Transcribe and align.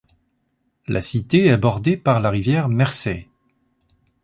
La 0.87 1.03
cité 1.03 1.45
est 1.45 1.57
bordée 1.59 1.95
par 1.95 2.19
la 2.21 2.31
rivière 2.31 2.69
Mersey. 2.69 3.27